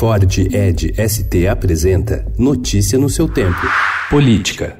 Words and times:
Ford 0.00 0.38
Ed 0.50 0.94
ST 0.96 1.46
apresenta 1.46 2.24
Notícia 2.38 2.98
no 2.98 3.10
seu 3.10 3.28
tempo. 3.28 3.60
Política. 4.08 4.78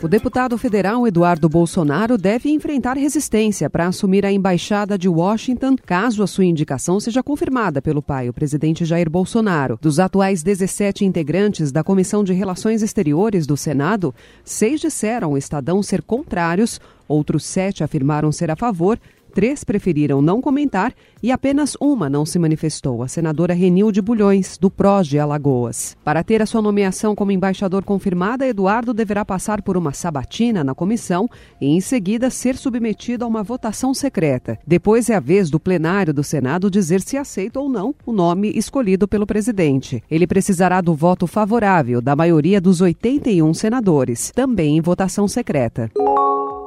O 0.00 0.06
deputado 0.06 0.56
federal 0.56 1.04
Eduardo 1.04 1.48
Bolsonaro 1.48 2.16
deve 2.16 2.48
enfrentar 2.48 2.96
resistência 2.96 3.68
para 3.68 3.88
assumir 3.88 4.24
a 4.24 4.30
embaixada 4.30 4.96
de 4.96 5.08
Washington, 5.08 5.74
caso 5.84 6.22
a 6.22 6.28
sua 6.28 6.44
indicação 6.44 7.00
seja 7.00 7.24
confirmada 7.24 7.82
pelo 7.82 8.00
pai, 8.00 8.28
o 8.28 8.32
presidente 8.32 8.84
Jair 8.84 9.10
Bolsonaro. 9.10 9.76
Dos 9.82 9.98
atuais 9.98 10.44
17 10.44 11.04
integrantes 11.04 11.72
da 11.72 11.82
Comissão 11.82 12.22
de 12.22 12.32
Relações 12.32 12.82
Exteriores 12.82 13.48
do 13.48 13.56
Senado, 13.56 14.14
seis 14.44 14.80
disseram 14.80 15.30
ao 15.30 15.36
Estadão 15.36 15.82
ser 15.82 16.02
contrários, 16.02 16.80
outros 17.08 17.44
sete 17.44 17.82
afirmaram 17.82 18.30
ser 18.30 18.48
a 18.48 18.54
favor 18.54 18.96
Três 19.30 19.64
preferiram 19.64 20.20
não 20.20 20.40
comentar 20.40 20.92
e 21.22 21.30
apenas 21.30 21.76
uma 21.80 22.10
não 22.10 22.26
se 22.26 22.38
manifestou, 22.38 23.02
a 23.02 23.08
senadora 23.08 23.54
Renilde 23.54 24.02
Bulhões, 24.02 24.58
do 24.58 24.70
PROS 24.70 25.06
de 25.06 25.18
Alagoas. 25.18 25.96
Para 26.04 26.22
ter 26.22 26.42
a 26.42 26.46
sua 26.46 26.60
nomeação 26.60 27.14
como 27.14 27.32
embaixador 27.32 27.84
confirmada, 27.84 28.46
Eduardo 28.46 28.92
deverá 28.92 29.24
passar 29.24 29.62
por 29.62 29.76
uma 29.76 29.92
sabatina 29.92 30.64
na 30.64 30.74
comissão 30.74 31.28
e, 31.60 31.68
em 31.68 31.80
seguida, 31.80 32.28
ser 32.30 32.56
submetido 32.56 33.24
a 33.24 33.28
uma 33.28 33.42
votação 33.42 33.94
secreta. 33.94 34.58
Depois 34.66 35.08
é 35.08 35.14
a 35.14 35.20
vez 35.20 35.48
do 35.48 35.60
plenário 35.60 36.12
do 36.12 36.24
Senado 36.24 36.70
dizer 36.70 37.00
se 37.00 37.16
aceita 37.16 37.60
ou 37.60 37.68
não 37.68 37.94
o 38.04 38.12
nome 38.12 38.52
escolhido 38.54 39.06
pelo 39.06 39.26
presidente. 39.26 40.02
Ele 40.10 40.26
precisará 40.26 40.80
do 40.80 40.94
voto 40.94 41.26
favorável 41.26 42.00
da 42.00 42.16
maioria 42.16 42.60
dos 42.60 42.80
81 42.80 43.54
senadores, 43.54 44.32
também 44.34 44.76
em 44.76 44.80
votação 44.80 45.28
secreta. 45.28 45.90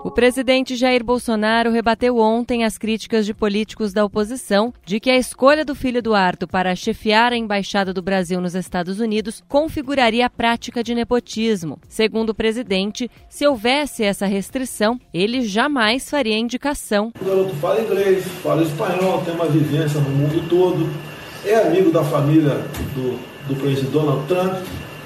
O 0.04 0.12
presidente 0.12 0.76
Jair 0.76 1.02
Bolsonaro 1.02 1.72
rebateu 1.72 2.18
ontem 2.18 2.66
as 2.66 2.78
críticas 2.78 3.26
de 3.26 3.34
políticos 3.34 3.94
da 3.94 4.04
oposição 4.04 4.74
de 4.86 5.00
que 5.00 5.10
a 5.10 5.16
escolha 5.16 5.64
do 5.64 5.74
filho 5.74 6.00
Eduardo 6.00 6.46
para 6.46 6.76
chefiar 6.76 7.32
a 7.32 7.38
embaixada 7.38 7.94
do 7.94 8.02
Brasil 8.02 8.42
nos 8.42 8.54
Estados 8.54 9.00
Unidos 9.00 9.42
configuraria 9.48 10.26
a 10.26 10.30
prática 10.30 10.84
de 10.84 10.94
nepotismo. 10.94 11.80
Segundo 11.88 12.32
o 12.32 12.36
presidente, 12.36 13.10
se 13.30 13.48
houvesse 13.48 14.04
essa 14.04 14.26
restrição, 14.26 15.00
ele 15.14 15.42
jamais 15.42 16.10
faria 16.10 16.38
indicação. 16.38 17.14
O 17.22 17.26
garoto 17.26 17.56
fala 17.56 17.82
inglês, 17.82 18.26
fala 18.44 18.62
espanhol, 18.62 19.22
tem 19.24 19.34
uma 19.34 19.48
vivência 19.48 20.02
no 20.02 20.10
mundo 20.10 20.50
todo, 20.50 20.86
é 21.46 21.56
amigo 21.56 21.92
da 21.92 22.04
família 22.04 22.56
do, 22.94 23.18
do 23.48 23.56
presidente 23.56 23.94
Donald 23.94 24.28
Trump. 24.28 24.66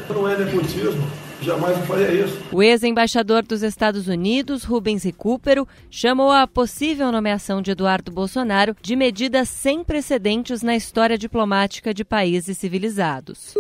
Não 0.09 0.27
é 0.27 0.37
nepotismo. 0.37 1.26
Jamais 1.41 1.77
faria 1.85 2.11
isso. 2.11 2.41
O 2.51 2.63
ex-embaixador 2.63 3.43
dos 3.43 3.61
Estados 3.61 4.07
Unidos, 4.07 4.63
Rubens 4.63 5.03
Recupero, 5.03 5.67
chamou 5.89 6.31
a 6.31 6.47
possível 6.47 7.11
nomeação 7.11 7.61
de 7.61 7.71
Eduardo 7.71 8.11
Bolsonaro 8.11 8.75
de 8.81 8.95
medida 8.95 9.45
sem 9.45 9.83
precedentes 9.83 10.61
na 10.61 10.75
história 10.75 11.17
diplomática 11.17 11.93
de 11.93 12.03
países 12.03 12.57
civilizados. 12.57 13.53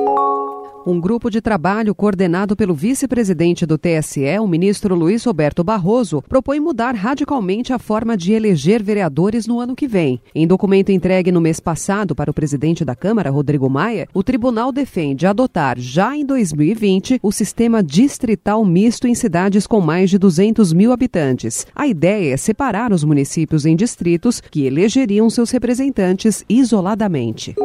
Um 0.89 1.01
grupo 1.01 1.29
de 1.29 1.41
trabalho 1.41 1.93
coordenado 1.93 2.55
pelo 2.55 2.73
vice-presidente 2.73 3.65
do 3.65 3.77
TSE, 3.77 4.39
o 4.39 4.47
ministro 4.47 4.95
Luiz 4.95 5.21
Roberto 5.25 5.61
Barroso, 5.61 6.23
propõe 6.29 6.61
mudar 6.61 6.95
radicalmente 6.95 7.73
a 7.73 7.77
forma 7.77 8.15
de 8.15 8.31
eleger 8.31 8.81
vereadores 8.81 9.45
no 9.45 9.59
ano 9.59 9.75
que 9.75 9.85
vem. 9.85 10.21
Em 10.33 10.47
documento 10.47 10.89
entregue 10.89 11.29
no 11.29 11.41
mês 11.41 11.59
passado 11.59 12.15
para 12.15 12.31
o 12.31 12.33
presidente 12.33 12.85
da 12.85 12.95
Câmara, 12.95 13.29
Rodrigo 13.29 13.69
Maia, 13.69 14.07
o 14.13 14.23
tribunal 14.23 14.71
defende 14.71 15.27
adotar, 15.27 15.77
já 15.77 16.15
em 16.15 16.25
2020, 16.25 17.19
o 17.21 17.33
sistema 17.33 17.83
distrital 17.83 18.63
misto 18.63 19.09
em 19.09 19.13
cidades 19.13 19.67
com 19.67 19.81
mais 19.81 20.09
de 20.09 20.17
200 20.17 20.71
mil 20.71 20.93
habitantes. 20.93 21.67
A 21.75 21.85
ideia 21.85 22.33
é 22.33 22.37
separar 22.37 22.93
os 22.93 23.03
municípios 23.03 23.65
em 23.65 23.75
distritos 23.75 24.39
que 24.39 24.65
elegeriam 24.65 25.29
seus 25.29 25.51
representantes 25.51 26.45
isoladamente. 26.47 27.55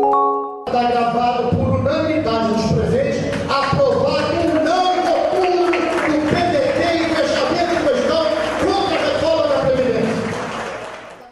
Está 0.67 0.91
gravado 0.91 1.49
por 1.49 1.81
unanimidade 1.81 2.55
dos 2.55 2.73
presentes 2.73 3.25
aprovar 3.51 4.31
o 4.33 4.65
não 4.65 5.03
rotundo 5.03 5.67
do 5.67 6.19
PDT 6.31 6.81
em 6.95 7.15
fechamento 7.15 7.73
de 7.77 7.83
questão 7.89 8.25
contra 8.65 8.95
a 8.95 9.03
reforma 9.03 9.49
da 9.49 9.59
Previdência. 9.67 10.23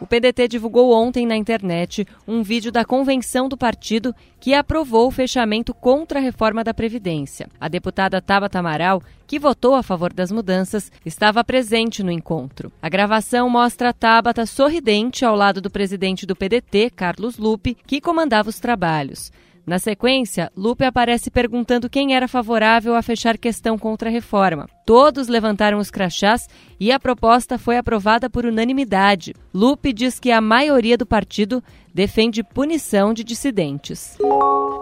PDT 0.11 0.49
divulgou 0.49 0.91
ontem 0.91 1.25
na 1.25 1.37
internet 1.37 2.05
um 2.27 2.43
vídeo 2.43 2.69
da 2.69 2.83
convenção 2.83 3.47
do 3.47 3.55
partido 3.55 4.13
que 4.41 4.53
aprovou 4.53 5.07
o 5.07 5.11
fechamento 5.11 5.73
contra 5.73 6.19
a 6.19 6.21
reforma 6.21 6.65
da 6.65 6.73
Previdência. 6.73 7.47
A 7.57 7.69
deputada 7.69 8.21
Tabata 8.21 8.59
Amaral, 8.59 9.01
que 9.25 9.39
votou 9.39 9.73
a 9.73 9.81
favor 9.81 10.11
das 10.11 10.29
mudanças, 10.29 10.91
estava 11.05 11.45
presente 11.45 12.03
no 12.03 12.11
encontro. 12.11 12.73
A 12.81 12.89
gravação 12.89 13.49
mostra 13.49 13.87
a 13.87 13.93
Tabata 13.93 14.45
sorridente 14.45 15.23
ao 15.23 15.33
lado 15.33 15.61
do 15.61 15.69
presidente 15.69 16.25
do 16.25 16.35
PDT, 16.35 16.89
Carlos 16.89 17.37
Lupe, 17.37 17.77
que 17.87 18.01
comandava 18.01 18.49
os 18.49 18.59
trabalhos. 18.59 19.31
Na 19.71 19.79
sequência, 19.79 20.51
Lupe 20.53 20.83
aparece 20.83 21.31
perguntando 21.31 21.89
quem 21.89 22.13
era 22.13 22.27
favorável 22.27 22.93
a 22.93 23.01
fechar 23.01 23.37
questão 23.37 23.77
contra 23.77 24.09
a 24.09 24.11
reforma. 24.11 24.67
Todos 24.85 25.29
levantaram 25.29 25.77
os 25.77 25.89
crachás 25.89 26.49
e 26.77 26.91
a 26.91 26.99
proposta 26.99 27.57
foi 27.57 27.77
aprovada 27.77 28.29
por 28.29 28.45
unanimidade. 28.45 29.33
Lupe 29.53 29.93
diz 29.93 30.19
que 30.19 30.29
a 30.29 30.41
maioria 30.41 30.97
do 30.97 31.05
partido 31.05 31.63
defende 31.93 32.43
punição 32.43 33.13
de 33.13 33.23
dissidentes. 33.23 34.17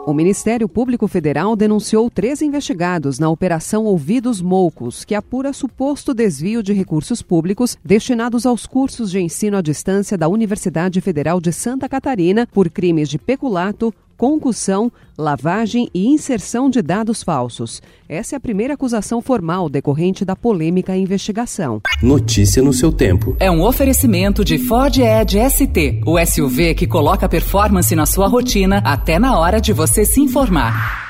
O 0.08 0.12
Ministério 0.12 0.68
Público 0.68 1.08
Federal 1.08 1.56
denunciou 1.56 2.10
três 2.10 2.42
investigados 2.42 3.20
na 3.20 3.30
Operação 3.30 3.86
Ouvidos 3.86 4.42
Moucos, 4.42 5.06
que 5.06 5.14
apura 5.14 5.54
suposto 5.54 6.16
desvio 6.16 6.64
de 6.64 6.74
recursos 6.74 7.22
públicos 7.22 7.78
destinados 7.86 8.44
aos 8.44 8.66
cursos 8.66 9.12
de 9.12 9.20
ensino 9.20 9.56
à 9.56 9.62
distância 9.62 10.18
da 10.18 10.28
Universidade 10.28 11.00
Federal 11.00 11.40
de 11.40 11.54
Santa 11.54 11.88
Catarina 11.88 12.48
por 12.52 12.72
crimes 12.72 13.08
de 13.08 13.20
peculato, 13.20 13.94
concussão, 14.20 14.92
lavagem 15.18 15.90
e 15.94 16.06
inserção 16.08 16.70
de 16.70 16.82
dados 16.82 17.24
falsos. 17.24 17.82
Essa 18.08 18.36
é 18.36 18.38
a 18.38 18.40
primeira 18.40 18.74
acusação 18.74 19.22
formal 19.22 19.70
decorrente 19.70 20.26
da 20.26 20.36
polêmica 20.36 20.96
investigação. 20.96 21.82
Notícia 22.04 22.62
no 22.62 22.74
seu 22.74 22.92
tempo. 22.92 23.38
É 23.40 23.50
um 23.50 23.64
oferecimento 23.64 24.44
de 24.44 24.58
Ford 24.58 24.98
Edge 24.98 25.40
ST, 25.50 26.02
o 26.06 26.20
SUV 26.24 26.76
que 26.76 26.86
coloca 26.86 27.30
performance 27.30 27.96
na 27.96 28.06
sua 28.06 28.28
rotina 28.28 28.82
até 28.84 29.18
na 29.18 29.40
hora 29.40 29.62
de 29.62 29.72
você 29.72 30.04
se 30.04 30.20
informar. 30.20 31.09